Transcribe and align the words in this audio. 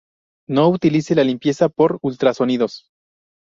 No 0.49 0.67
utilice 0.67 1.13
la 1.13 1.23
limpieza 1.23 1.69
por 1.69 1.99
ultrasonidos. 2.01 2.87